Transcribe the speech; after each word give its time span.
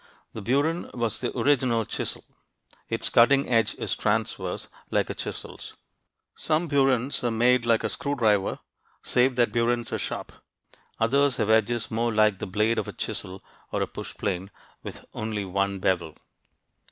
The 0.33 0.41
burin 0.41 0.89
was 0.95 1.19
the 1.19 1.31
original 1.37 1.85
chisel. 1.85 2.23
Its 2.89 3.07
cutting 3.11 3.47
edge 3.47 3.75
is 3.75 3.95
transverse, 3.95 4.67
like 4.89 5.11
a 5.11 5.13
chisel's. 5.13 5.75
Some 6.33 6.67
burins 6.67 7.23
are 7.23 7.29
made 7.29 7.67
like 7.67 7.83
a 7.83 7.89
screw 7.89 8.15
driver, 8.15 8.57
save 9.03 9.35
that 9.35 9.51
burins 9.51 9.91
are 9.93 9.99
sharp. 9.99 10.31
Others 10.99 11.37
have 11.37 11.51
edges 11.51 11.91
more 11.91 12.11
like 12.11 12.39
the 12.39 12.47
blade 12.47 12.79
of 12.79 12.87
a 12.87 12.93
chisel 12.93 13.43
or 13.71 13.83
a 13.83 13.87
push 13.87 14.17
plane, 14.17 14.49
with 14.81 15.05
only 15.13 15.45
one 15.45 15.77
bevel. 15.77 16.15